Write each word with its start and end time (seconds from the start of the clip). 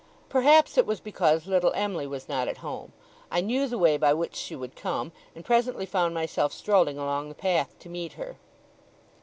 Perhaps 0.29 0.79
it 0.79 0.87
was 0.87 0.99
because 0.99 1.45
little 1.45 1.71
Em'ly 1.73 2.07
was 2.07 2.27
not 2.27 2.47
at 2.47 2.57
home. 2.65 2.91
I 3.29 3.39
knew 3.39 3.67
the 3.67 3.77
way 3.77 3.97
by 3.97 4.15
which 4.15 4.33
she 4.35 4.55
would 4.55 4.75
come, 4.75 5.11
and 5.35 5.45
presently 5.45 5.85
found 5.85 6.15
myself 6.15 6.51
strolling 6.53 6.97
along 6.97 7.29
the 7.29 7.35
path 7.35 7.77
to 7.81 7.87
meet 7.87 8.13
her. 8.13 8.37